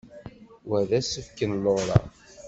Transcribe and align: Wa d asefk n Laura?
Wa 0.69 0.79
d 0.89 0.91
asefk 0.99 1.37
n 1.49 1.51
Laura? 1.63 1.99